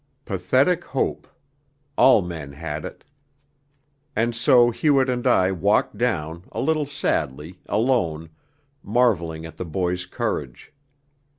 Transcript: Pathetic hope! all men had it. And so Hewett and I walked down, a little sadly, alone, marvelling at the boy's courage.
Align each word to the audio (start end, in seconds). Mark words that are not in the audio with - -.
Pathetic 0.25 0.83
hope! 0.83 1.27
all 1.95 2.23
men 2.23 2.53
had 2.53 2.85
it. 2.85 3.03
And 4.15 4.33
so 4.33 4.71
Hewett 4.71 5.09
and 5.11 5.27
I 5.27 5.51
walked 5.51 5.95
down, 5.99 6.45
a 6.51 6.59
little 6.59 6.87
sadly, 6.87 7.59
alone, 7.69 8.31
marvelling 8.81 9.45
at 9.45 9.57
the 9.57 9.63
boy's 9.65 10.07
courage. 10.07 10.73